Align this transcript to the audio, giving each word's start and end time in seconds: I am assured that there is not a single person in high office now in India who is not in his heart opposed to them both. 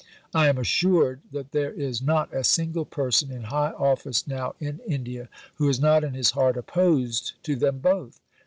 I 0.33 0.47
am 0.49 0.57
assured 0.57 1.21
that 1.31 1.51
there 1.51 1.71
is 1.71 2.01
not 2.01 2.33
a 2.33 2.43
single 2.43 2.85
person 2.85 3.29
in 3.31 3.43
high 3.43 3.69
office 3.73 4.25
now 4.27 4.55
in 4.59 4.79
India 4.87 5.29
who 5.57 5.69
is 5.69 5.79
not 5.79 6.03
in 6.03 6.15
his 6.15 6.31
heart 6.31 6.57
opposed 6.57 7.33
to 7.43 7.55
them 7.55 7.77
both. 7.77 8.19